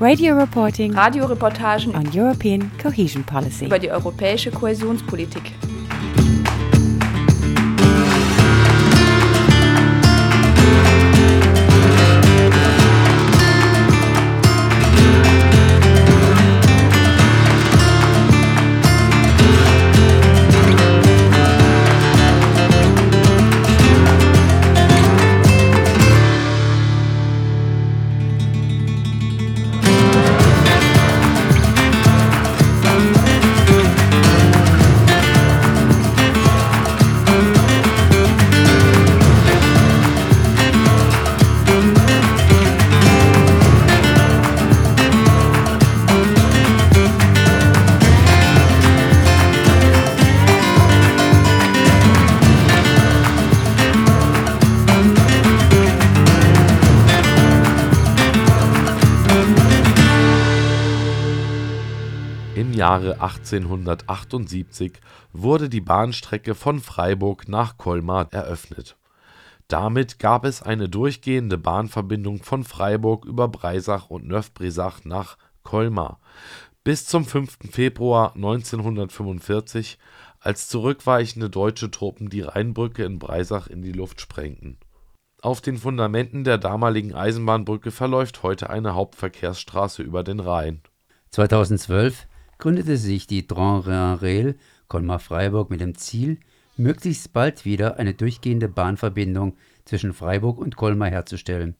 [0.00, 3.64] Radio reporting Radioreportagen on European cohesion policy.
[3.66, 5.52] über die europäische Kohäsionspolitik.
[62.98, 64.94] Jahre 1878
[65.32, 68.96] wurde die Bahnstrecke von Freiburg nach Colmar eröffnet.
[69.68, 76.18] Damit gab es eine durchgehende Bahnverbindung von Freiburg über Breisach und Neuf-Brisach nach Colmar
[76.82, 77.70] bis zum 5.
[77.70, 79.98] Februar 1945,
[80.40, 84.78] als zurückweichende deutsche Truppen die Rheinbrücke in Breisach in die Luft sprengten.
[85.42, 90.80] Auf den Fundamenten der damaligen Eisenbahnbrücke verläuft heute eine Hauptverkehrsstraße über den Rhein.
[91.30, 92.26] 2012
[92.58, 94.54] gründete sich die Grand Rhin Rail
[94.88, 96.38] Colmar-Freiburg mit dem Ziel,
[96.76, 101.76] möglichst bald wieder eine durchgehende Bahnverbindung zwischen Freiburg und Colmar herzustellen.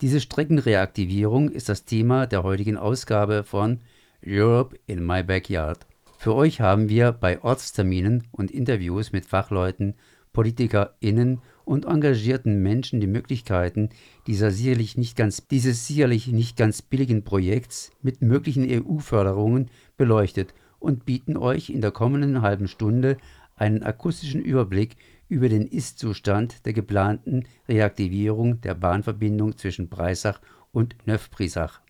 [0.00, 3.80] Diese Streckenreaktivierung ist das Thema der heutigen Ausgabe von
[4.26, 5.86] Europe in my backyard.
[6.18, 9.94] Für euch haben wir bei Ortsterminen und Interviews mit Fachleuten,
[10.32, 13.90] PolitikerInnen und engagierten Menschen die Möglichkeiten
[14.26, 21.04] dieser sicherlich nicht ganz, dieses sicherlich nicht ganz billigen Projekts mit möglichen EU-Förderungen beleuchtet und
[21.04, 23.16] bieten euch in der kommenden halben Stunde
[23.56, 24.96] einen akustischen Überblick
[25.28, 30.40] über den Ist-Zustand der geplanten Reaktivierung der Bahnverbindung zwischen Breisach
[30.72, 31.80] und Neuf-Brisach.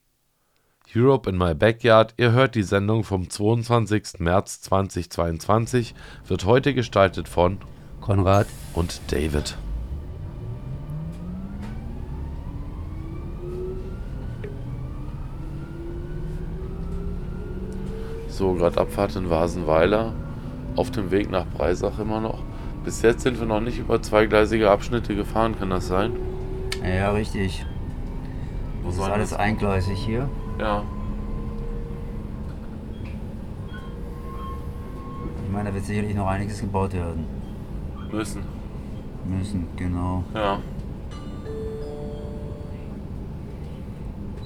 [0.94, 4.20] Europe in my backyard, ihr hört die Sendung vom 22.
[4.20, 5.94] März 2022,
[6.26, 7.58] wird heute gestaltet von
[8.00, 9.56] Konrad und David.
[18.36, 20.12] So, gerade Abfahrt in Vasenweiler,
[20.74, 22.42] auf dem Weg nach Breisach immer noch.
[22.84, 26.12] Bis jetzt sind wir noch nicht über zweigleisige Abschnitte gefahren, kann das sein?
[26.84, 27.64] Ja, richtig.
[28.82, 29.38] Wo Das ist soll alles das?
[29.38, 30.28] eingleisig hier.
[30.58, 30.82] Ja,
[35.46, 37.26] Ich meine, da wird sicherlich noch einiges gebaut werden
[38.10, 38.42] müssen.
[39.24, 40.24] müssen, genau.
[40.34, 40.58] Ja.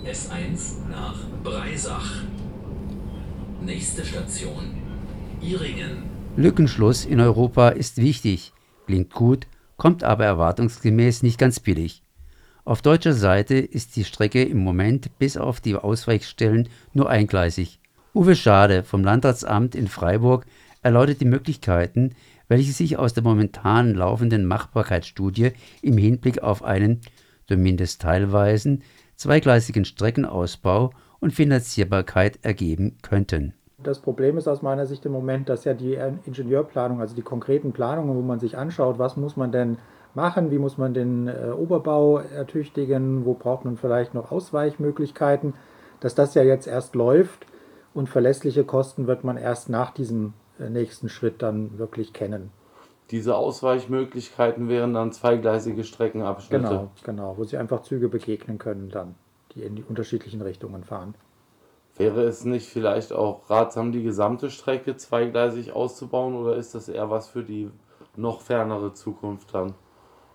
[0.05, 2.23] S1 nach Breisach.
[3.61, 4.77] Nächste Station
[5.43, 6.05] Iringen.
[6.37, 8.53] Lückenschluss in Europa ist wichtig,
[8.87, 12.05] klingt gut, kommt aber erwartungsgemäß nicht ganz billig.
[12.65, 17.81] Auf deutscher Seite ist die Strecke im Moment bis auf die Ausweichstellen nur eingleisig.
[18.15, 20.47] Uwe Schade vom Landratsamt in Freiburg
[20.83, 22.15] erläutert die Möglichkeiten,
[22.47, 25.51] welche sich aus der momentan laufenden Machbarkeitsstudie
[25.83, 27.01] im Hinblick auf einen,
[27.49, 28.85] zumindest teilweisen,
[29.17, 33.55] zweigleisigen Streckenausbau und Finanzierbarkeit ergeben könnten.
[33.83, 37.73] Das Problem ist aus meiner Sicht im Moment, dass ja die Ingenieurplanung, also die konkreten
[37.73, 39.79] Planungen, wo man sich anschaut, was muss man denn
[40.15, 45.55] machen, wie muss man den äh, Oberbau ertüchtigen, wo braucht man vielleicht noch Ausweichmöglichkeiten,
[46.01, 47.47] dass das ja jetzt erst läuft
[47.95, 52.51] und verlässliche Kosten wird man erst nach diesem äh, nächsten Schritt dann wirklich kennen.
[53.11, 56.63] Diese Ausweichmöglichkeiten wären dann zweigleisige Streckenabschnitte.
[56.63, 59.15] Genau, genau, wo sie einfach Züge begegnen können dann,
[59.55, 61.15] die in die unterschiedlichen Richtungen fahren.
[61.97, 67.11] Wäre es nicht vielleicht auch ratsam, die gesamte Strecke zweigleisig auszubauen oder ist das eher
[67.11, 67.71] was für die
[68.17, 69.75] noch fernere Zukunft dann?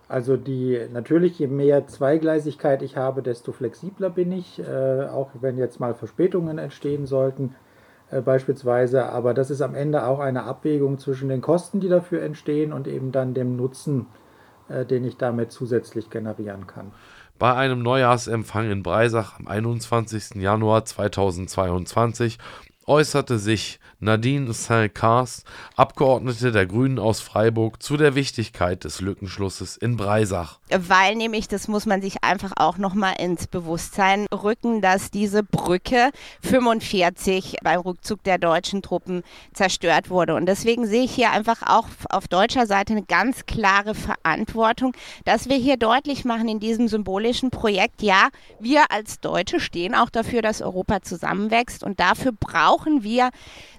[0.08, 5.56] Also die natürlich, je mehr Zweigleisigkeit ich habe, desto flexibler bin ich, äh, auch wenn
[5.56, 7.54] jetzt mal Verspätungen entstehen sollten
[8.10, 9.06] äh, beispielsweise.
[9.06, 12.86] Aber das ist am Ende auch eine Abwägung zwischen den Kosten, die dafür entstehen und
[12.86, 14.06] eben dann dem Nutzen,
[14.68, 16.92] äh, den ich damit zusätzlich generieren kann.
[17.36, 20.36] Bei einem Neujahrsempfang in Breisach am 21.
[20.36, 22.38] Januar 2022
[22.86, 25.44] äußerte sich Nadine Saint-Cars,
[25.76, 30.58] Abgeordnete der Grünen aus Freiburg, zu der Wichtigkeit des Lückenschlusses in Breisach.
[30.70, 36.10] Weil nämlich, das muss man sich einfach auch nochmal ins Bewusstsein rücken, dass diese Brücke
[36.42, 39.22] 45 beim Rückzug der deutschen Truppen
[39.54, 40.34] zerstört wurde.
[40.34, 44.92] Und deswegen sehe ich hier einfach auch auf deutscher Seite eine ganz klare Verantwortung,
[45.24, 48.28] dass wir hier deutlich machen in diesem symbolischen Projekt, ja,
[48.60, 52.32] wir als Deutsche stehen auch dafür, dass Europa zusammenwächst und dafür
[52.74, 53.30] brauchen wir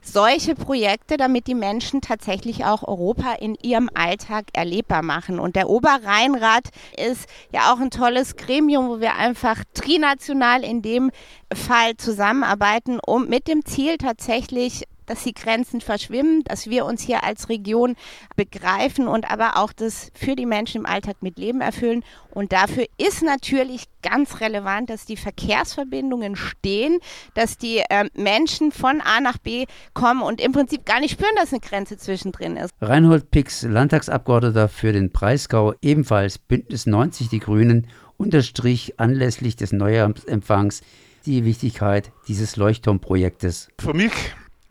[0.01, 5.39] solche Projekte, damit die Menschen tatsächlich auch Europa in ihrem Alltag erlebbar machen.
[5.39, 11.11] Und der Oberrheinrat ist ja auch ein tolles Gremium, wo wir einfach trinational in dem
[11.53, 17.23] Fall zusammenarbeiten, um mit dem Ziel tatsächlich dass die Grenzen verschwimmen, dass wir uns hier
[17.23, 17.95] als Region
[18.35, 22.03] begreifen und aber auch das für die Menschen im Alltag mit Leben erfüllen.
[22.31, 26.99] Und dafür ist natürlich ganz relevant, dass die Verkehrsverbindungen stehen,
[27.33, 31.35] dass die äh, Menschen von A nach B kommen und im Prinzip gar nicht spüren,
[31.37, 32.71] dass eine Grenze zwischendrin ist.
[32.81, 37.87] Reinhold Pix, Landtagsabgeordneter für den Breisgau, ebenfalls Bündnis 90 Die Grünen,
[38.17, 40.81] unterstrich anlässlich des Neujahrsempfangs
[41.25, 43.69] die Wichtigkeit dieses Leuchtturmprojektes.
[43.79, 44.13] Für mich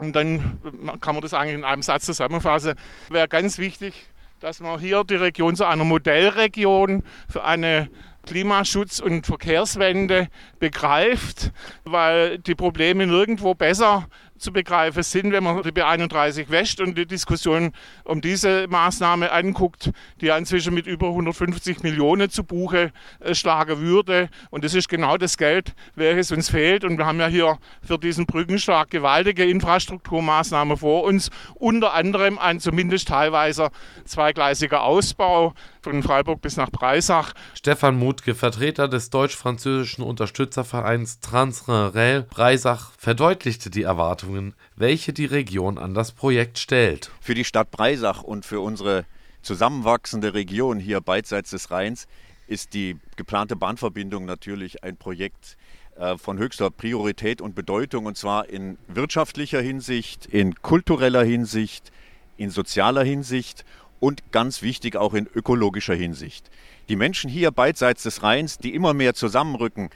[0.06, 0.58] und dann
[1.00, 2.74] kann man das eigentlich in einem Satz zusammenfassen.
[3.08, 3.94] Wäre ganz wichtig,
[4.40, 7.88] dass man hier die Region zu einer Modellregion für eine
[8.26, 10.28] Klimaschutz- und Verkehrswende
[10.58, 11.52] begreift,
[11.84, 14.06] weil die Probleme nirgendwo besser
[14.44, 17.72] zu begreifen sind, wenn man die B31 wäscht und die Diskussion
[18.04, 24.28] um diese Maßnahme anguckt, die inzwischen mit über 150 Millionen zu Buche äh, schlagen würde.
[24.50, 26.84] Und das ist genau das Geld, welches uns fehlt.
[26.84, 32.60] Und wir haben ja hier für diesen Brückenschlag gewaltige Infrastrukturmaßnahmen vor uns, unter anderem ein
[32.60, 33.70] zumindest teilweise
[34.04, 35.54] zweigleisiger Ausbau
[35.84, 37.34] von Freiburg bis nach Breisach.
[37.54, 45.94] Stefan Mutke, Vertreter des deutsch-französischen Unterstützervereins Transrhein-Rail Breisach, verdeutlichte die Erwartungen, welche die Region an
[45.94, 47.10] das Projekt stellt.
[47.20, 49.04] Für die Stadt Breisach und für unsere
[49.42, 52.08] zusammenwachsende Region hier beidseits des Rheins
[52.46, 55.58] ist die geplante Bahnverbindung natürlich ein Projekt
[55.96, 61.92] äh, von höchster Priorität und Bedeutung, und zwar in wirtschaftlicher Hinsicht, in kultureller Hinsicht,
[62.38, 63.64] in sozialer Hinsicht
[64.04, 66.50] und ganz wichtig auch in ökologischer Hinsicht.
[66.90, 69.88] Die Menschen hier beidseits des Rheins, die immer mehr zusammenrücken,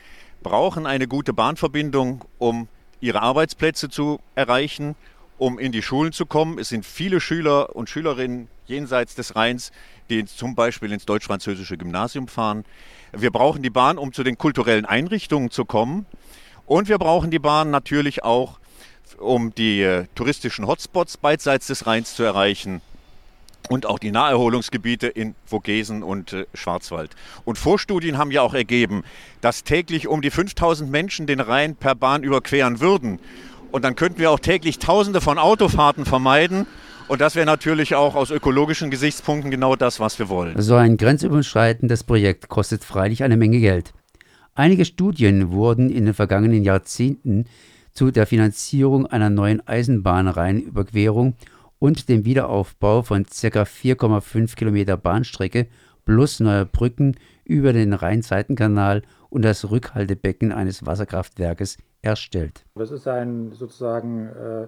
[0.42, 2.68] brauchen eine gute Bahnverbindung, um
[3.00, 4.94] ihre Arbeitsplätze zu erreichen,
[5.36, 6.58] um in die Schulen zu kommen.
[6.58, 9.72] Es sind viele Schüler und Schülerinnen jenseits des Rheins,
[10.08, 12.64] die zum Beispiel ins deutsch-französische Gymnasium fahren.
[13.12, 16.06] Wir brauchen die Bahn, um zu den kulturellen Einrichtungen zu kommen.
[16.64, 18.58] Und wir brauchen die Bahn natürlich auch,
[19.18, 22.80] um die äh, touristischen Hotspots beidseits des Rheins zu erreichen
[23.68, 27.14] und auch die Naherholungsgebiete in Vogesen und äh, Schwarzwald.
[27.44, 29.04] Und Vorstudien haben ja auch ergeben,
[29.40, 33.18] dass täglich um die 5000 Menschen den Rhein per Bahn überqueren würden.
[33.70, 36.66] Und dann könnten wir auch täglich Tausende von Autofahrten vermeiden.
[37.08, 40.60] Und das wäre natürlich auch aus ökologischen Gesichtspunkten genau das, was wir wollen.
[40.60, 43.92] So ein grenzüberschreitendes Projekt kostet freilich eine Menge Geld.
[44.54, 47.44] Einige Studien wurden in den vergangenen Jahrzehnten
[47.92, 51.34] zu der Finanzierung einer neuen Eisenbahnreihenüberquerung
[51.78, 53.62] und dem Wiederaufbau von ca.
[53.62, 55.68] 4,5 Kilometer Bahnstrecke
[56.04, 62.64] plus neuer Brücken über den Rhein-Seitenkanal und das Rückhaltebecken eines Wasserkraftwerkes erstellt.
[62.74, 64.66] Das ist ein sozusagen äh,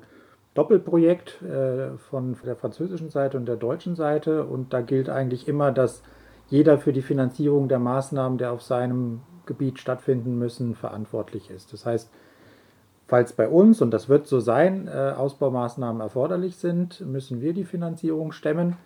[0.55, 5.73] Doppelprojekt äh, von der französischen Seite und der deutschen Seite und da gilt eigentlich immer,
[5.73, 6.03] dass
[6.49, 11.73] jeder für die Finanzierung der Maßnahmen, die auf seinem Gebiet stattfinden müssen, verantwortlich ist.
[11.73, 12.11] Das heißt,
[13.11, 17.65] Falls bei uns, und das wird so sein, äh, Ausbaumaßnahmen erforderlich sind, müssen wir die
[17.65, 18.77] Finanzierung stemmen.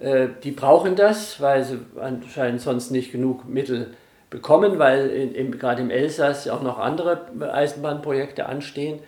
[0.00, 3.94] Äh, die brauchen das, weil sie anscheinend sonst nicht genug Mittel
[4.34, 8.98] bekommen, weil gerade im Elsass auch noch andere Eisenbahnprojekte anstehen.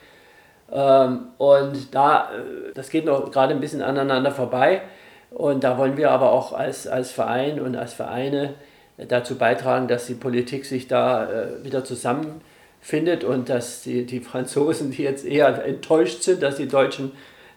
[0.71, 4.83] Ähm, und da, äh, das geht noch gerade ein bisschen aneinander vorbei.
[5.30, 8.54] Und da wollen wir aber auch als, als Verein und als Vereine
[8.97, 14.92] dazu beitragen, dass die Politik sich da äh, wieder zusammenfindet und dass die, die Franzosen,
[14.92, 17.11] die jetzt eher enttäuscht sind, dass die Deutschen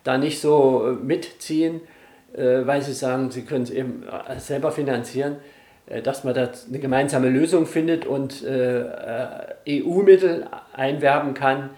[0.04, 1.82] da nicht so äh, mitziehen,
[2.34, 5.38] äh, weil sie sagen, sie können es eben äh, selber finanzieren,
[6.04, 8.86] dass man da eine gemeinsame Lösung findet und äh,
[9.68, 11.72] EU-Mittel einwerben kann,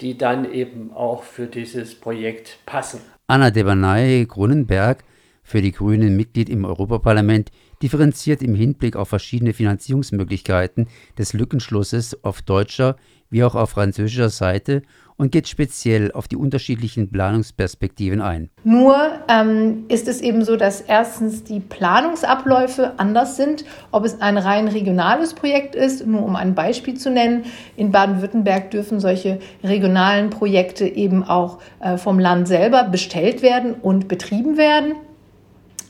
[0.00, 3.00] die dann eben auch für dieses Projekt passen.
[3.26, 5.04] Anna Debanay Grunenberg,
[5.42, 7.50] für die Grünen Mitglied im Europaparlament,
[7.82, 12.96] differenziert im Hinblick auf verschiedene Finanzierungsmöglichkeiten des Lückenschlusses auf deutscher
[13.30, 14.82] wie auch auf französischer Seite
[15.16, 18.50] und geht speziell auf die unterschiedlichen Planungsperspektiven ein.
[18.64, 18.96] Nur
[19.28, 24.68] ähm, ist es eben so, dass erstens die Planungsabläufe anders sind, ob es ein rein
[24.68, 27.44] regionales Projekt ist, nur um ein Beispiel zu nennen.
[27.76, 34.08] In Baden-Württemberg dürfen solche regionalen Projekte eben auch äh, vom Land selber bestellt werden und
[34.08, 34.94] betrieben werden.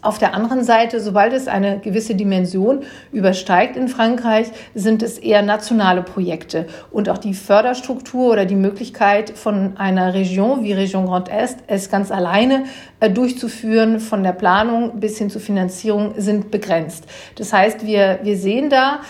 [0.05, 2.81] Auf der anderen Seite, sobald es eine gewisse Dimension
[3.11, 6.67] übersteigt in Frankreich, sind es eher nationale Projekte.
[6.91, 11.91] Und auch die Förderstruktur oder die Möglichkeit von einer Region wie Region Grand Est, es
[11.91, 12.65] ganz alleine
[13.01, 17.05] äh, durchzuführen, von der Planung bis hin zur Finanzierung, sind begrenzt.
[17.37, 19.01] Das heißt, wir, wir sehen da,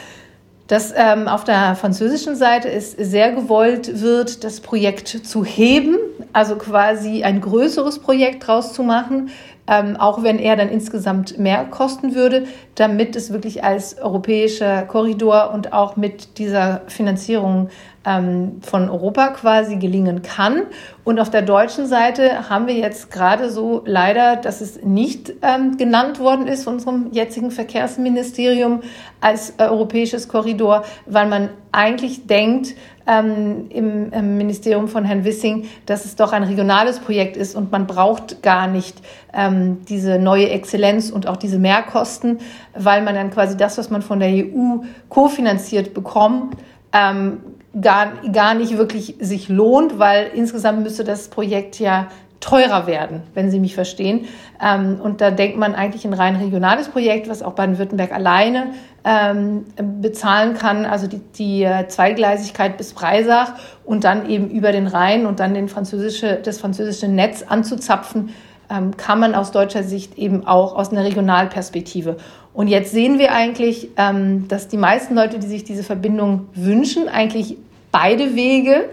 [0.67, 5.99] dass ähm, auf der französischen Seite es sehr gewollt wird, das Projekt zu heben,
[6.33, 9.31] also quasi ein größeres Projekt draus zu machen,
[9.67, 15.53] ähm, auch wenn er dann insgesamt mehr kosten würde, damit es wirklich als europäischer Korridor
[15.53, 17.71] und auch mit dieser Finanzierung
[18.05, 20.63] ähm, von Europa quasi gelingen kann.
[21.05, 25.77] Und auf der deutschen Seite haben wir jetzt gerade so leider, dass es nicht ähm,
[25.77, 28.83] genannt worden ist von unserem jetzigen Verkehrsministerium
[29.21, 32.75] als äh, europäisches Korridor, weil man eigentlich denkt,
[33.07, 37.71] ähm, im, im, Ministerium von Herrn Wissing, dass es doch ein regionales Projekt ist und
[37.71, 39.03] man braucht gar nicht
[39.35, 42.39] ähm, diese neue Exzellenz und auch diese Mehrkosten,
[42.75, 46.57] weil man dann quasi das, was man von der EU kofinanziert bekommt,
[46.93, 47.41] ähm,
[47.81, 52.09] gar, gar nicht wirklich sich lohnt, weil insgesamt müsste das Projekt ja
[52.41, 54.27] teurer werden, wenn Sie mich verstehen.
[54.63, 59.65] Ähm, und da denkt man eigentlich ein rein regionales Projekt, was auch Baden-Württemberg alleine ähm,
[60.01, 63.55] bezahlen kann, also die, die äh, Zweigleisigkeit bis Breisach
[63.85, 68.35] und dann eben über den Rhein und dann den französische, das französische Netz anzuzapfen,
[68.71, 72.17] ähm, kann man aus deutscher Sicht eben auch aus einer Regionalperspektive.
[72.53, 77.09] Und jetzt sehen wir eigentlich, ähm, dass die meisten Leute, die sich diese Verbindung wünschen,
[77.09, 77.57] eigentlich
[77.95, 78.91] beide Wege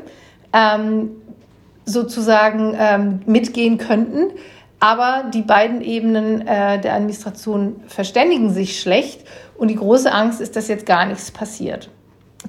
[0.53, 1.09] ähm,
[1.85, 4.31] sozusagen ähm, mitgehen könnten.
[4.79, 9.25] Aber die beiden Ebenen äh, der Administration verständigen sich schlecht
[9.57, 11.89] und die große Angst ist, dass jetzt gar nichts passiert.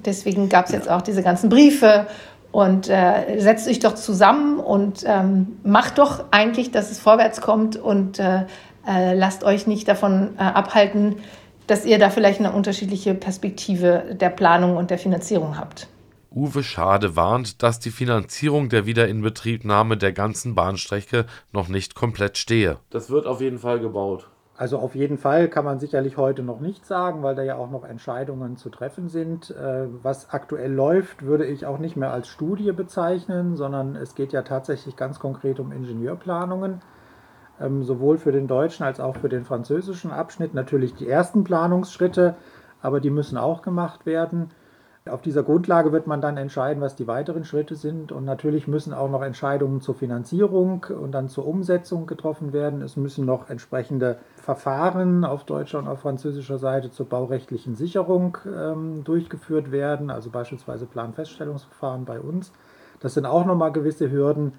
[0.05, 2.07] Deswegen gab es jetzt auch diese ganzen Briefe
[2.51, 7.77] und äh, setzt euch doch zusammen und ähm, macht doch eigentlich, dass es vorwärts kommt
[7.77, 8.45] und äh,
[8.87, 11.15] äh, lasst euch nicht davon äh, abhalten,
[11.65, 15.87] dass ihr da vielleicht eine unterschiedliche Perspektive der Planung und der Finanzierung habt.
[16.35, 22.77] Uwe Schade warnt, dass die Finanzierung der Wiederinbetriebnahme der ganzen Bahnstrecke noch nicht komplett stehe.
[22.89, 24.29] Das wird auf jeden Fall gebaut.
[24.55, 27.69] Also auf jeden Fall kann man sicherlich heute noch nicht sagen, weil da ja auch
[27.69, 29.51] noch Entscheidungen zu treffen sind.
[29.51, 34.31] Äh, was aktuell läuft, würde ich auch nicht mehr als Studie bezeichnen, sondern es geht
[34.31, 36.81] ja tatsächlich ganz konkret um Ingenieurplanungen,
[37.59, 40.53] ähm, sowohl für den deutschen als auch für den französischen Abschnitt.
[40.55, 42.35] Natürlich die ersten Planungsschritte,
[42.81, 44.51] aber die müssen auch gemacht werden.
[45.09, 48.13] Auf dieser Grundlage wird man dann entscheiden, was die weiteren Schritte sind.
[48.13, 52.81] Und natürlich müssen auch noch Entscheidungen zur Finanzierung und dann zur Umsetzung getroffen werden.
[52.81, 59.03] Es müssen noch entsprechende Verfahren auf deutscher und auf französischer Seite zur baurechtlichen Sicherung ähm,
[59.03, 62.53] durchgeführt werden, also beispielsweise Planfeststellungsverfahren bei uns.
[63.01, 64.53] Das sind auch nochmal gewisse Hürden.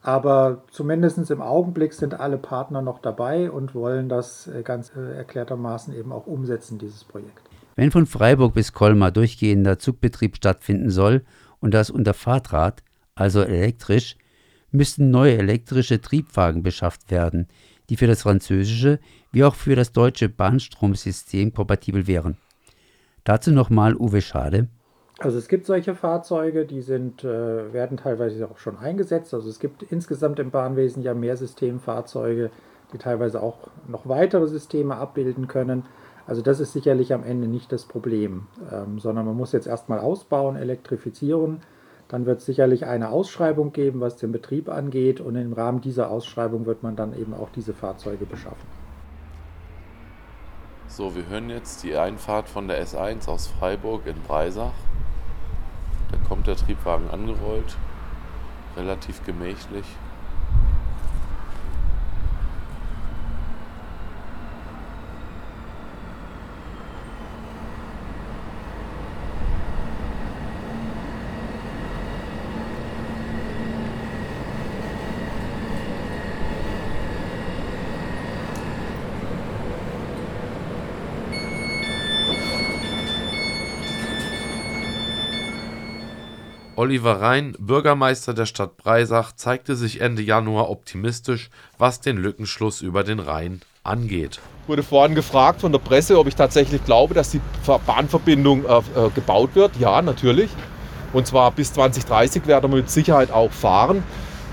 [0.00, 5.16] Aber zumindest im Augenblick sind alle Partner noch dabei und wollen das äh, ganz äh,
[5.16, 7.47] erklärtermaßen eben auch umsetzen, dieses Projekt.
[7.78, 11.22] Wenn von Freiburg bis Colmar durchgehender Zugbetrieb stattfinden soll
[11.60, 12.82] und das unter Fahrdraht,
[13.14, 14.16] also elektrisch,
[14.72, 17.46] müssten neue elektrische Triebwagen beschafft werden,
[17.88, 18.98] die für das französische
[19.30, 22.36] wie auch für das deutsche Bahnstromsystem kompatibel wären.
[23.22, 24.66] Dazu nochmal Uwe Schade.
[25.20, 29.32] Also es gibt solche Fahrzeuge, die sind, äh, werden teilweise auch schon eingesetzt.
[29.34, 32.50] Also es gibt insgesamt im Bahnwesen ja mehr Systemfahrzeuge,
[32.92, 35.84] die teilweise auch noch weitere Systeme abbilden können.
[36.28, 39.98] Also das ist sicherlich am Ende nicht das Problem, ähm, sondern man muss jetzt erstmal
[39.98, 41.62] ausbauen, elektrifizieren.
[42.08, 45.22] Dann wird es sicherlich eine Ausschreibung geben, was den Betrieb angeht.
[45.22, 48.68] Und im Rahmen dieser Ausschreibung wird man dann eben auch diese Fahrzeuge beschaffen.
[50.86, 54.72] So, wir hören jetzt die Einfahrt von der S1 aus Freiburg in Breisach.
[56.12, 57.76] Da kommt der Triebwagen angerollt,
[58.76, 59.86] relativ gemächlich.
[86.78, 93.02] Oliver Rhein, Bürgermeister der Stadt Breisach, zeigte sich Ende Januar optimistisch, was den Lückenschluss über
[93.02, 94.38] den Rhein angeht.
[94.62, 97.40] Ich wurde vorhin gefragt von der Presse, ob ich tatsächlich glaube, dass die
[97.84, 99.72] Bahnverbindung äh, äh, gebaut wird.
[99.80, 100.50] Ja, natürlich.
[101.12, 104.04] Und zwar bis 2030 werden wir mit Sicherheit auch fahren.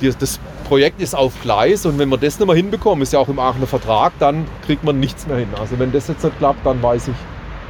[0.02, 3.30] Das Projekt ist auf Gleis und wenn wir das nicht mehr hinbekommen, ist ja auch
[3.30, 5.50] im Aachener Vertrag, dann kriegt man nichts mehr hin.
[5.60, 7.16] Also wenn das jetzt nicht klappt, dann weiß ich,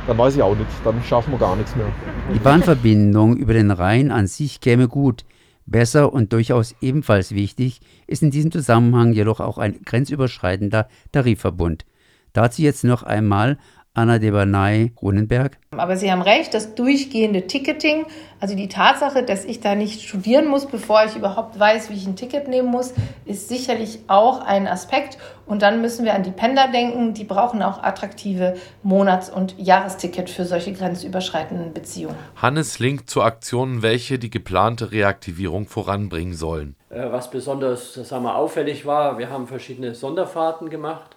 [0.07, 1.87] dann weiß ich auch nicht, dann schaffen wir gar nichts mehr.
[2.33, 5.25] Die Bahnverbindung über den Rhein an sich käme gut.
[5.67, 11.85] Besser und durchaus ebenfalls wichtig ist in diesem Zusammenhang jedoch auch ein grenzüberschreitender Tarifverbund.
[12.33, 13.57] Dazu jetzt noch einmal
[13.95, 15.57] Anna Debanay Grunenberg.
[15.71, 18.05] Aber Sie haben recht, das durchgehende Ticketing,
[18.41, 22.05] also die Tatsache, dass ich da nicht studieren muss, bevor ich überhaupt weiß, wie ich
[22.05, 25.17] ein Ticket nehmen muss, ist sicherlich auch ein Aspekt.
[25.45, 30.29] Und dann müssen wir an die Pendler denken, die brauchen auch attraktive Monats- und Jahresticket
[30.29, 32.17] für solche grenzüberschreitenden Beziehungen.
[32.35, 36.75] Hannes linkt zu Aktionen, welche die geplante Reaktivierung voranbringen sollen.
[36.89, 41.14] Was besonders sagen wir, auffällig war, wir haben verschiedene Sonderfahrten gemacht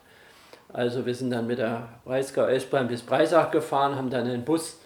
[0.72, 4.78] also wir sind dann mit der Breisgau S-Bahn bis Breisach gefahren, haben dann einen Bus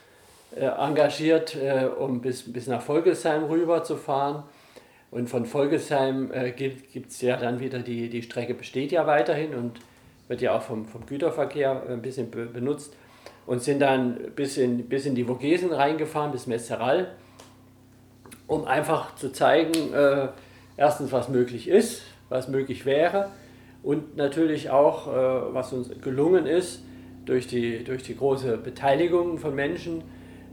[0.54, 4.44] äh, engagiert, äh, um bis, bis nach Volgesheim rüber zu fahren.
[5.10, 9.54] Und von Volgesheim äh, gibt es ja dann wieder, die, die Strecke besteht ja weiterhin
[9.54, 9.80] und
[10.28, 12.94] wird ja auch vom, vom Güterverkehr ein bisschen be benutzt.
[13.44, 17.08] Und sind dann bis in, bis in die Vogesen reingefahren, bis Messeral,
[18.46, 20.28] um einfach zu zeigen, äh,
[20.76, 23.30] erstens, was möglich ist, was möglich wäre
[23.82, 26.82] und natürlich auch, äh, was uns gelungen ist,
[27.24, 30.02] durch die, durch die große Beteiligung von Menschen,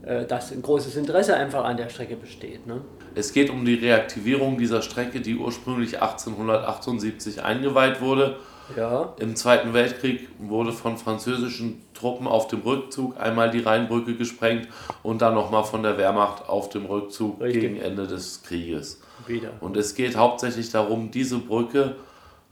[0.02, 2.66] äh, dass ein großes Interesse einfach an der Strecke besteht.
[2.66, 2.80] Ne?
[3.14, 8.36] Es geht um die Reaktivierung dieser Strecke, die ursprünglich 1878 eingeweiht wurde.
[8.76, 9.14] Ja.
[9.18, 14.68] Im Zweiten Weltkrieg wurde von französischen Truppen auf dem Rückzug einmal die Rheinbrücke gesprengt
[15.02, 17.62] und dann nochmal von der Wehrmacht auf dem Rückzug Richtig.
[17.62, 19.00] gegen Ende des Krieges.
[19.26, 19.50] Wieder.
[19.60, 21.96] Und es geht hauptsächlich darum, diese Brücke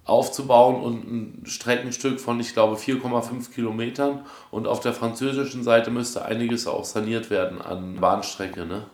[0.08, 4.24] aufzubauen und ein Streckenstück von, ich glaube, 4,5 Kilometern.
[4.50, 8.64] Und auf der französischen Seite müsste einiges auch saniert werden an Bahnstrecke.
[8.64, 8.86] Ne?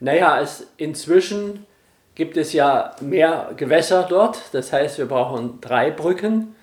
[0.00, 1.64] Naja, es, inzwischen
[2.14, 4.42] gibt es ja mehr Gewässer dort.
[4.52, 6.56] Das heißt, wir brauchen drei Brücken.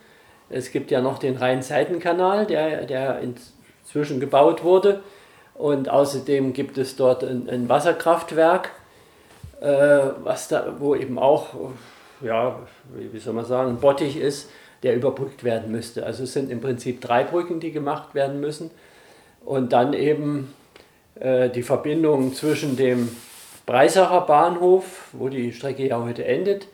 [0.49, 5.01] Es gibt ja noch den Rhein-Seitenkanal, der, der inzwischen gebaut wurde.
[5.53, 8.71] Und außerdem gibt es dort ein, ein Wasserkraftwerk,
[9.61, 11.53] äh, was da, wo eben auch
[12.21, 12.59] ja,
[12.93, 14.49] wie soll man sagen, ein Bottich ist,
[14.83, 16.05] der überbrückt werden müsste.
[16.05, 18.71] Also es sind im Prinzip drei Brücken, die gemacht werden müssen.
[19.45, 20.53] Und dann eben
[21.19, 23.09] äh, die Verbindung zwischen dem
[23.65, 26.67] Breisacher Bahnhof, wo die Strecke ja heute endet,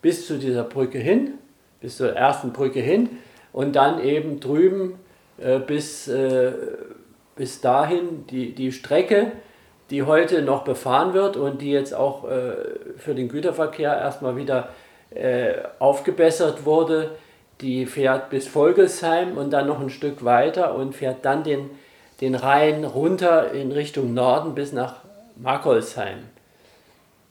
[0.00, 1.34] bis zu dieser Brücke hin,
[1.80, 3.10] bis zur ersten Brücke hin
[3.52, 4.94] und dann eben drüben
[5.38, 6.52] äh, bis, äh,
[7.36, 9.32] bis dahin die, die Strecke,
[9.90, 12.52] die heute noch befahren wird und die jetzt auch äh,
[12.96, 14.70] für den Güterverkehr erstmal wieder
[15.10, 17.16] äh, aufgebessert wurde.
[17.60, 21.70] Die fährt bis Volgesheim und dann noch ein Stück weiter und fährt dann den,
[22.20, 24.96] den Rhein runter in Richtung Norden bis nach
[25.36, 26.18] Markolsheim.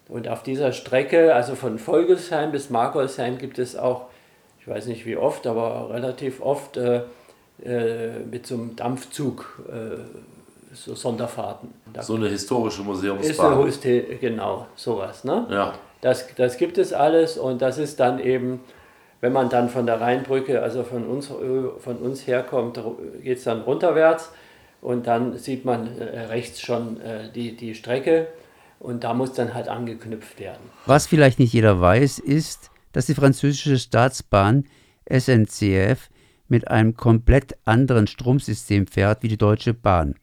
[0.10, 4.06] Und auf dieser Strecke, also von Volgesheim bis Markolsheim, gibt es auch,
[4.60, 7.02] ich weiß nicht wie oft, aber relativ oft äh,
[7.64, 9.98] äh, mit so einem Dampfzug äh,
[10.74, 11.74] so Sonderfahrten.
[11.92, 13.68] Da so eine historische Museumsbahn.
[13.68, 15.24] Ist eine, genau, sowas.
[15.24, 15.48] Ne?
[15.50, 15.74] Ja.
[16.02, 18.60] Das, das gibt es alles und das ist dann eben,
[19.22, 22.80] wenn man dann von der Rheinbrücke, also von uns, von uns herkommt,
[23.24, 24.32] geht es dann runterwärts
[24.82, 28.28] und dann sieht man äh, rechts schon äh, die, die Strecke
[28.80, 30.62] und da muss dann halt angeknüpft werden.
[30.86, 34.66] Was vielleicht nicht jeder weiß, ist, dass die französische Staatsbahn
[35.10, 36.10] SNCF
[36.48, 40.16] mit einem komplett anderen Stromsystem fährt wie die Deutsche Bahn.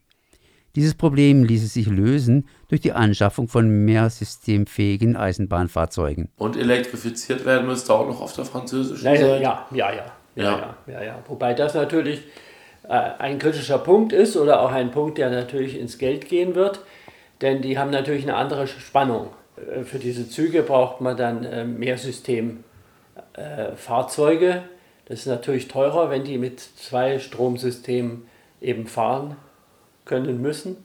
[0.77, 6.31] Dieses Problem ließe sich lösen durch die Anschaffung von mehr systemfähigen Eisenbahnfahrzeugen.
[6.37, 9.41] Und elektrifiziert werden müsste auch noch auf der französischen Nein, Seite?
[9.41, 10.07] Ja, ja, ja.
[10.35, 10.77] ja, ja.
[10.89, 11.23] ja, ja.
[11.29, 12.23] Wobei das natürlich
[12.89, 16.81] äh, ein kritischer Punkt ist oder auch ein Punkt, der natürlich ins Geld gehen wird,
[17.41, 19.29] denn die haben natürlich eine andere Spannung.
[19.57, 24.65] Äh, für diese Züge braucht man dann äh, mehr Systemfahrzeuge.
[25.07, 28.27] Das ist natürlich teurer, wenn die mit zwei Stromsystemen
[28.61, 29.37] eben fahren
[30.05, 30.77] können müssen.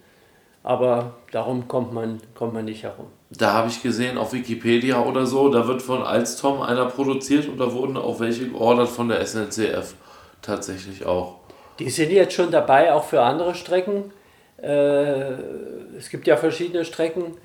[0.63, 3.07] Aber darum kommt man, kommt man nicht herum.
[3.31, 7.59] Da habe ich gesehen auf Wikipedia oder so, da wird von Alstom einer produziert und
[7.59, 9.93] da wurden auch welche geordert von der SNCF
[10.41, 11.35] tatsächlich auch.
[11.77, 14.11] Die sind jetzt schon dabei, auch für andere Strecken.
[14.61, 15.33] Äh,
[15.97, 17.37] es gibt ja verschiedene Strecken,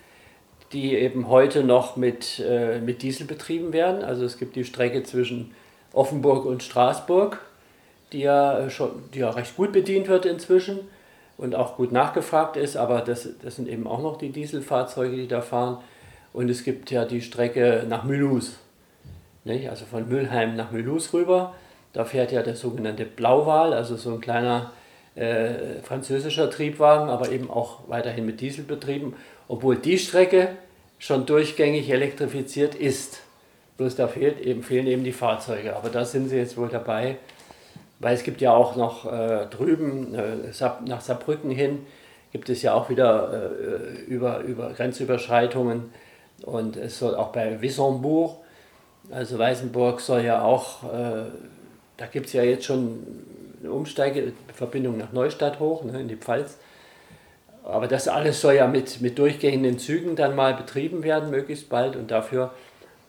[0.73, 4.03] die eben heute noch mit, äh, mit Diesel betrieben werden.
[4.03, 5.55] Also es gibt die Strecke zwischen
[5.93, 7.39] Offenburg und Straßburg,
[8.13, 10.81] die ja, schon, die ja recht gut bedient wird inzwischen
[11.37, 15.29] und auch gut nachgefragt ist, aber das, das sind eben auch noch die Dieselfahrzeuge, die
[15.29, 15.79] da fahren.
[16.33, 18.59] Und es gibt ja die Strecke nach Mulhouse,
[19.45, 19.69] nicht?
[19.69, 21.55] also von Mülheim nach Mulhouse rüber.
[21.93, 24.73] Da fährt ja der sogenannte Blauwal, also so ein kleiner
[25.15, 29.15] äh, französischer Triebwagen, aber eben auch weiterhin mit Diesel betrieben,
[29.47, 30.49] obwohl die Strecke
[30.99, 33.21] schon durchgängig elektrifiziert ist.
[33.77, 35.77] Bloß da fehlt eben, fehlen eben die Fahrzeuge.
[35.77, 37.17] Aber da sind sie jetzt wohl dabei,
[38.05, 40.53] weil es gibt ja auch noch äh, drüben äh,
[40.85, 41.87] nach Saarbrücken hin
[42.33, 45.91] gibt es ja auch wieder äh, über, über Grenzüberschreitungen
[46.43, 48.45] und es soll auch bei Wissembourg,
[49.11, 51.31] also Weißenburg soll ja auch, äh,
[51.97, 53.07] da gibt es ja jetzt schon
[53.61, 56.59] eine Umsteigeverbindung nach Neustadt hoch, ne, in die Pfalz.
[57.63, 61.97] Aber das alles soll ja mit, mit durchgehenden Zügen dann mal betrieben werden, möglichst bald
[61.97, 62.53] und dafür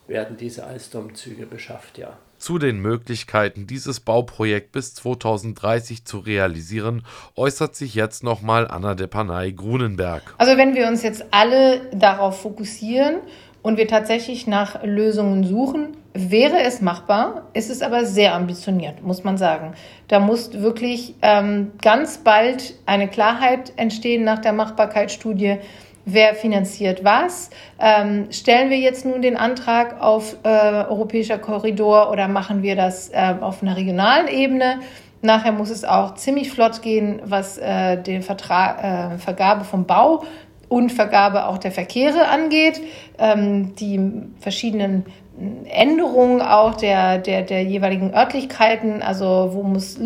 [0.08, 2.18] werden diese Alstom-Züge beschafft, ja.
[2.46, 7.02] Zu den Möglichkeiten, dieses Bauprojekt bis 2030 zu realisieren,
[7.36, 10.36] äußert sich jetzt nochmal Anna Depanay Grunenberg.
[10.38, 13.16] Also wenn wir uns jetzt alle darauf fokussieren
[13.64, 17.50] und wir tatsächlich nach Lösungen suchen, wäre es machbar.
[17.54, 19.74] Es ist aber sehr ambitioniert, muss man sagen.
[20.08, 25.58] Da muss wirklich ähm, ganz bald eine Klarheit entstehen nach der Machbarkeitsstudie
[26.06, 27.50] wer finanziert was.
[27.80, 33.10] Ähm, stellen wir jetzt nun den Antrag auf äh, europäischer Korridor oder machen wir das
[33.10, 34.80] äh, auf einer regionalen Ebene?
[35.22, 40.24] Nachher muss es auch ziemlich flott gehen, was äh, die Vertrag, äh, Vergabe vom Bau
[40.70, 42.82] und Vergabe auch der Verkehre angeht.
[43.18, 44.00] Ähm, die
[44.40, 45.06] verschiedenen
[45.66, 49.98] Änderungen auch der, der, der jeweiligen Örtlichkeiten, also wo muss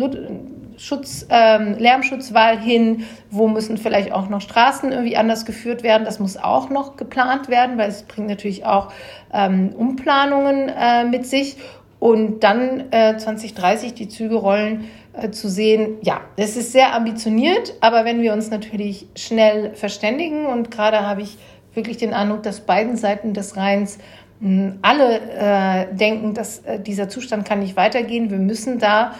[0.80, 6.06] Schutz, ähm, Lärmschutzwall hin, wo müssen vielleicht auch noch Straßen irgendwie anders geführt werden.
[6.06, 8.90] Das muss auch noch geplant werden, weil es bringt natürlich auch
[9.30, 11.56] ähm, Umplanungen äh, mit sich.
[11.98, 17.74] Und dann äh, 2030 die Züge rollen äh, zu sehen, ja, es ist sehr ambitioniert,
[17.82, 21.36] aber wenn wir uns natürlich schnell verständigen und gerade habe ich
[21.74, 23.98] wirklich den Eindruck, dass beiden Seiten des Rheins
[24.40, 28.30] hm, alle äh, denken, dass äh, dieser Zustand kann nicht weitergehen.
[28.30, 29.12] Wir müssen da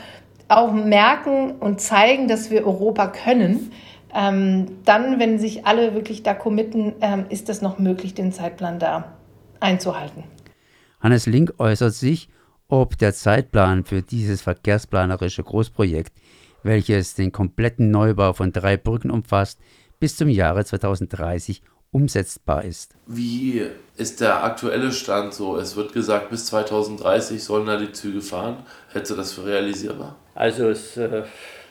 [0.50, 3.70] auch merken und zeigen, dass wir Europa können,
[4.14, 8.78] ähm, dann, wenn sich alle wirklich da committen, ähm, ist es noch möglich, den Zeitplan
[8.78, 9.12] da
[9.60, 10.24] einzuhalten.
[11.00, 12.28] Hannes Link äußert sich,
[12.68, 16.12] ob der Zeitplan für dieses verkehrsplanerische Großprojekt,
[16.62, 19.60] welches den kompletten Neubau von drei Brücken umfasst,
[19.98, 22.94] bis zum Jahre 2030 umsetzbar ist.
[23.06, 25.56] Wie ist der aktuelle Stand so?
[25.56, 28.58] Es wird gesagt, bis 2030 sollen da die Züge fahren.
[28.92, 30.16] Hättest du das für realisierbar?
[30.34, 31.22] Also es, äh,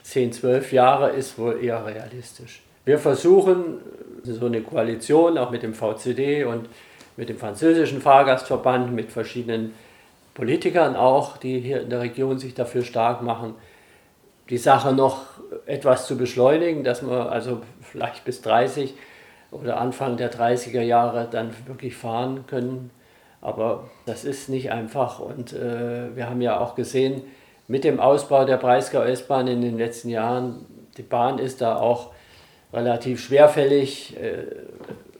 [0.02, 2.62] 10, 12 Jahre ist wohl eher realistisch.
[2.84, 3.78] Wir versuchen
[4.24, 6.68] so eine Koalition auch mit dem VCD und
[7.16, 9.74] mit dem französischen Fahrgastverband, mit verschiedenen
[10.34, 13.54] Politikern auch, die hier in der Region sich dafür stark machen,
[14.48, 15.24] die Sache noch
[15.66, 18.94] etwas zu beschleunigen, dass man also vielleicht bis 30
[19.50, 22.90] oder Anfang der 30er Jahre dann wirklich fahren können.
[23.40, 27.22] Aber das ist nicht einfach und äh, wir haben ja auch gesehen,
[27.70, 32.10] mit dem Ausbau der Breisgau S-Bahn in den letzten Jahren, die Bahn ist da auch
[32.72, 34.44] relativ schwerfällig, äh,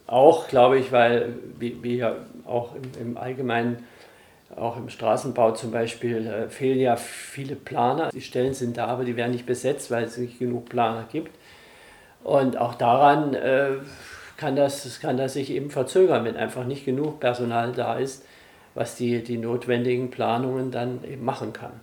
[0.05, 2.13] auch glaube ich, weil wie, wie ja
[2.45, 3.85] auch im, im, Allgemeinen,
[4.53, 8.09] auch im Straßenbau zum Beispiel, äh, fehlen ja viele Planer.
[8.09, 11.31] Die Stellen sind da, aber die werden nicht besetzt, weil es nicht genug Planer gibt.
[12.21, 13.75] Und auch daran äh,
[14.35, 18.25] kann das, kann das sich eben verzögern, wenn einfach nicht genug Personal da ist,
[18.73, 21.79] was die, die notwendigen Planungen dann eben machen kann.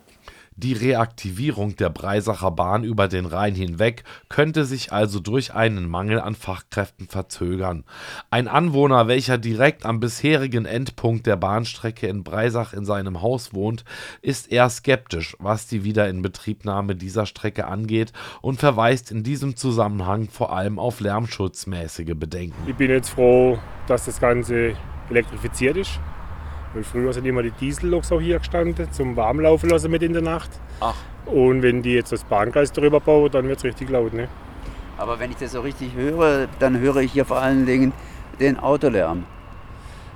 [0.61, 6.19] Die Reaktivierung der Breisacher Bahn über den Rhein hinweg könnte sich also durch einen Mangel
[6.19, 7.85] an Fachkräften verzögern.
[8.29, 13.85] Ein Anwohner, welcher direkt am bisherigen Endpunkt der Bahnstrecke in Breisach in seinem Haus wohnt,
[14.21, 20.51] ist eher skeptisch, was die Wiederinbetriebnahme dieser Strecke angeht und verweist in diesem Zusammenhang vor
[20.51, 22.67] allem auf lärmschutzmäßige Bedenken.
[22.67, 24.75] Ich bin jetzt froh, dass das Ganze
[25.09, 26.01] elektrifiziert ist
[26.73, 30.21] weil früher sind immer die Dieselloks auch hier gestanden, zum Warmlaufen lassen mit in der
[30.21, 30.49] Nacht.
[30.79, 30.95] Ach.
[31.25, 34.13] Und wenn die jetzt das Bahngleis darüber bauen, dann wird es richtig laut.
[34.13, 34.27] Ne?
[34.97, 37.93] Aber wenn ich das so richtig höre, dann höre ich hier vor allen Dingen
[38.39, 39.25] den Autolärm.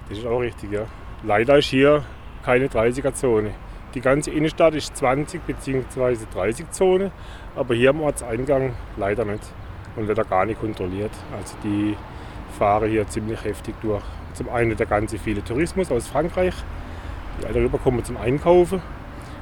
[0.10, 0.86] Das ist auch richtig, ja.
[1.24, 2.04] Leider ist hier
[2.44, 3.52] keine 30er-Zone.
[3.94, 6.18] Die ganze Innenstadt ist 20 bzw.
[6.34, 7.12] 30 Zone,
[7.56, 9.44] aber hier am Ortseingang leider nicht
[9.96, 11.12] und wird da gar nicht kontrolliert.
[11.38, 11.96] Also die
[12.58, 14.04] fahren hier ziemlich heftig durch.
[14.34, 16.56] Zum einen der ganze viele Tourismus aus Frankreich,
[17.40, 18.82] die alle rüberkommen zum Einkaufen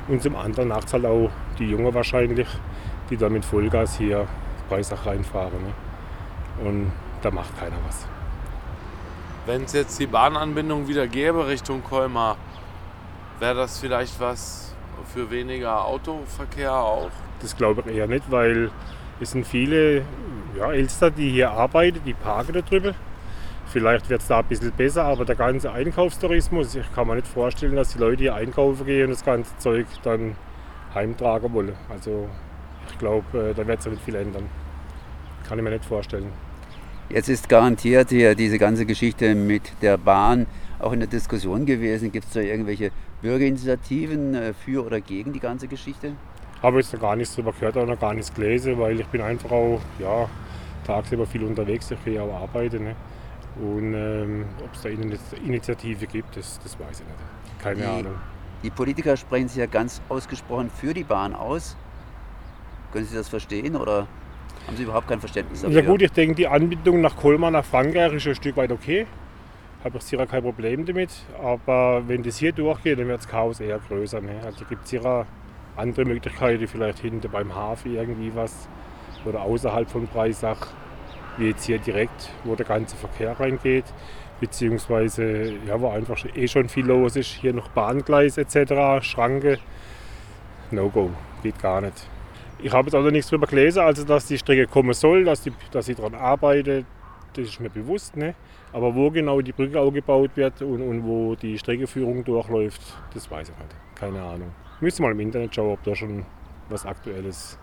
[0.08, 2.47] und zum anderen nachts halt auch die Jungen wahrscheinlich,
[3.10, 4.27] die da mit Vollgas hier
[4.69, 5.62] Breisach reinfahren.
[5.63, 6.67] Ne?
[6.67, 8.06] Und da macht keiner was.
[9.45, 12.38] Wenn es jetzt die Bahnanbindung wieder gäbe Richtung Colmar,
[13.39, 14.75] wäre das vielleicht was
[15.13, 17.10] für weniger Autoverkehr auch?
[17.41, 18.69] Das glaube ich eher nicht, weil
[19.19, 20.04] es sind viele
[20.58, 22.93] ja, Elster, die hier arbeiten, die parken da drüber.
[23.71, 27.27] Vielleicht wird es da ein bisschen besser, aber der ganze Einkaufstourismus, ich kann mir nicht
[27.27, 30.36] vorstellen, dass die Leute hier einkaufen gehen und das ganze Zeug dann
[30.93, 31.73] heimtragen wollen.
[31.88, 32.27] Also
[32.89, 34.49] ich glaube, da wird sich nicht viel ändern.
[35.47, 36.34] Kann ich mir nicht vorstellen.
[37.07, 40.47] Jetzt ist garantiert hier diese ganze Geschichte mit der Bahn
[40.79, 42.12] auch in der Diskussion gewesen.
[42.12, 46.13] Gibt es da irgendwelche Bürgerinitiativen äh, für oder gegen die ganze Geschichte?
[46.62, 49.21] Habe jetzt noch gar nichts darüber gehört oder noch gar nichts gelesen, weil ich bin
[49.21, 50.29] einfach auch ja,
[50.86, 52.84] tagsüber viel unterwegs, ich gehe auch arbeiten.
[52.84, 52.95] Ne?
[53.59, 57.61] Und ähm, ob es da eine Initiative gibt, das, das weiß ich nicht.
[57.61, 58.15] Keine die, Ahnung.
[58.63, 61.75] Die Politiker sprechen sich ja ganz ausgesprochen für die Bahn aus.
[62.93, 64.07] Können Sie das verstehen oder
[64.67, 65.81] haben Sie überhaupt kein Verständnis dafür?
[65.81, 69.07] Ja gut, ich denke, die Anbindung nach Colmar, nach Frankreich ist ein Stück weit okay.
[69.83, 71.09] Habe ich sicher kein Problem damit.
[71.41, 74.21] Aber wenn das hier durchgeht, dann wird das Chaos eher größer.
[74.21, 74.39] Ne?
[74.45, 75.25] Also gibt es sicher
[75.75, 78.67] andere Möglichkeiten, vielleicht hinten beim Hafen irgendwie was
[79.25, 80.67] oder außerhalb von Breisach,
[81.37, 83.85] wie jetzt hier direkt, wo der ganze Verkehr reingeht,
[84.39, 89.59] beziehungsweise ja, wo einfach eh schon viel los ist, hier noch Bahngleis etc., Schranke,
[90.71, 91.11] No-Go,
[91.43, 92.07] geht gar nicht.
[92.63, 95.51] Ich habe jetzt also nichts darüber gelesen, also dass die Strecke kommen soll, dass, die,
[95.71, 96.85] dass sie daran arbeitet,
[97.33, 98.15] das ist mir bewusst.
[98.15, 98.35] Ne?
[98.73, 102.81] Aber wo genau die Brücke auch gebaut wird und, und wo die Streckeführung durchläuft,
[103.13, 103.75] das weiß ich nicht.
[103.95, 104.51] Keine Ahnung.
[104.79, 106.25] Müsste mal im Internet schauen, ob da schon
[106.69, 107.57] was Aktuelles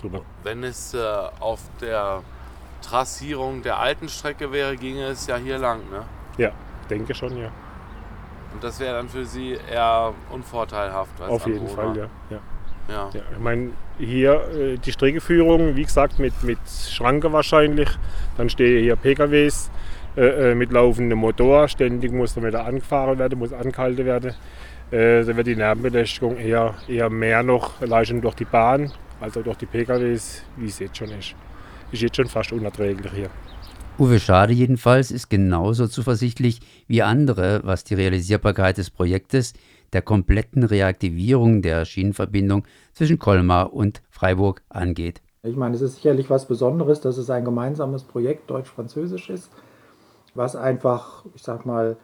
[0.00, 0.22] drüber.
[0.42, 0.98] Wenn es äh,
[1.40, 2.22] auf der
[2.84, 6.04] Trassierung der alten Strecke wäre, ginge es ja hier lang, ne?
[6.38, 6.50] Ja,
[6.90, 7.50] denke schon, ja.
[8.52, 11.74] Und das wäre dann für Sie eher unvorteilhaft als Auf jeden Anwohner.
[11.74, 12.08] Fall, ja.
[12.30, 12.38] ja.
[12.86, 13.10] Ja.
[13.14, 17.88] Ja, ich meine, hier äh, die Streckeführung, wie gesagt, mit, mit Schranke wahrscheinlich.
[18.36, 19.70] Dann stehen hier PKWs
[20.16, 21.66] äh, äh, mit laufendem Motor.
[21.68, 24.34] Ständig muss dann wieder angefahren werden, muss angehalten werden.
[24.90, 29.42] Äh, da wird die Nervenbelästigung eher, eher mehr noch schon durch die Bahn, als auch
[29.42, 31.34] durch die PKWs, wie es jetzt schon ist.
[31.94, 33.30] Ist jetzt schon fast unerträglich hier.
[34.00, 39.52] Uwe Schade jedenfalls ist genauso zuversichtlich wie andere, was die Realisierbarkeit des Projektes
[39.92, 45.22] der kompletten Reaktivierung der Schienenverbindung zwischen Colmar und Freiburg angeht.
[45.44, 49.52] Ich meine, es ist sicherlich was Besonderes, dass es ein gemeinsames Projekt deutsch-französisch ist,
[50.34, 51.96] was einfach, ich sag mal,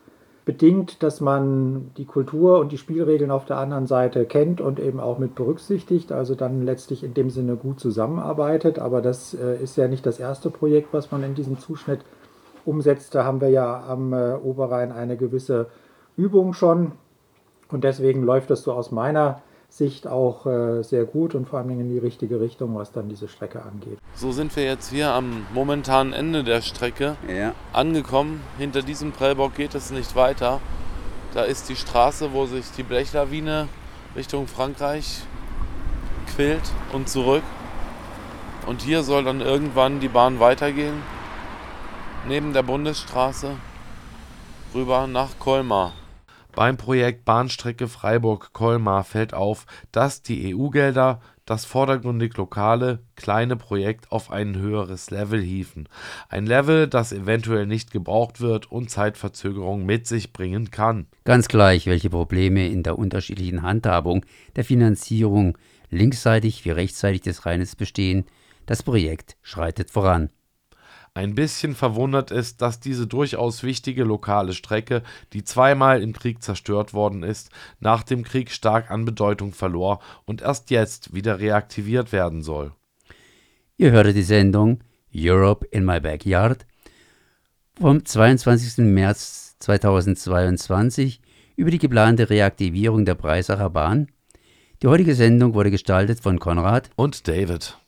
[0.45, 4.99] bedingt, dass man die Kultur und die Spielregeln auf der anderen Seite kennt und eben
[4.99, 8.79] auch mit berücksichtigt, also dann letztlich in dem Sinne gut zusammenarbeitet.
[8.79, 12.01] Aber das äh, ist ja nicht das erste Projekt, was man in diesem Zuschnitt
[12.65, 13.15] umsetzt.
[13.15, 15.67] Da haben wir ja am äh, Oberrhein eine gewisse
[16.17, 16.93] Übung schon.
[17.69, 21.71] Und deswegen läuft das so aus meiner Sicht auch äh, sehr gut und vor allem
[21.71, 23.99] in die richtige Richtung, was dann diese Strecke angeht.
[24.15, 27.55] So sind wir jetzt hier am momentanen Ende der Strecke ja.
[27.73, 28.43] angekommen.
[28.59, 30.61] Hinter diesem Prellbock geht es nicht weiter.
[31.35, 33.69] Da ist die Straße, wo sich die Blechlawine
[34.17, 35.23] Richtung Frankreich
[36.35, 37.45] quillt und zurück.
[38.67, 41.03] Und hier soll dann irgendwann die Bahn weitergehen.
[42.27, 43.53] Neben der Bundesstraße
[44.75, 45.93] rüber nach Colmar.
[46.53, 54.31] Beim Projekt Bahnstrecke Freiburg-Colmar fällt auf, dass die EU-Gelder das vordergründig lokale, kleine Projekt auf
[54.31, 55.89] ein höheres Level hieven.
[56.29, 61.07] Ein Level, das eventuell nicht gebraucht wird und Zeitverzögerung mit sich bringen kann.
[61.25, 65.59] Ganz gleich, welche Probleme in der unterschiedlichen Handhabung der Finanzierung
[65.91, 68.27] linksseitig wie rechtsseitig des Rheines bestehen,
[68.67, 70.31] das Projekt schreitet voran.
[71.13, 76.95] Ein bisschen verwundert ist, dass diese durchaus wichtige lokale Strecke, die zweimal im Krieg zerstört
[76.95, 82.43] worden ist, nach dem Krieg stark an Bedeutung verlor und erst jetzt wieder reaktiviert werden
[82.43, 82.73] soll.
[83.77, 84.81] Ihr hörte die Sendung
[85.13, 86.65] Europe in My Backyard
[87.81, 88.85] vom 22.
[88.85, 91.21] März 2022
[91.57, 94.09] über die geplante Reaktivierung der Breisacher Bahn.
[94.83, 97.79] Die heutige Sendung wurde gestaltet von Konrad und David.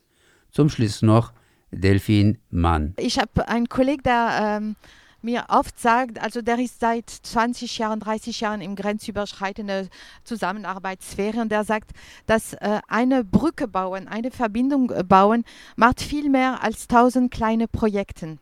[0.50, 1.32] Zum Schluss noch
[1.72, 2.94] Delphine Mann.
[2.98, 4.76] Ich habe einen Kollegen, der ähm,
[5.22, 9.88] mir oft sagt, also der ist seit 20 Jahren, 30 Jahren im grenzüberschreitende
[10.24, 11.92] Zusammenarbeitssphäre und der sagt,
[12.26, 15.44] dass äh, eine Brücke bauen, eine Verbindung bauen,
[15.76, 18.38] macht viel mehr als tausend kleine Projekte.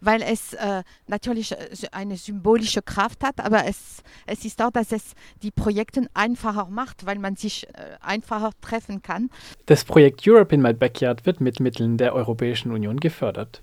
[0.00, 4.92] Weil es äh, natürlich äh, eine symbolische Kraft hat, aber es, es ist auch, dass
[4.92, 9.30] es die Projekte einfacher macht, weil man sich äh, einfacher treffen kann.
[9.66, 13.62] Das Projekt Europe in My Backyard wird mit Mitteln der Europäischen Union gefördert.